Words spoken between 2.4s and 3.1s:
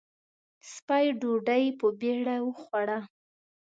وخوړه.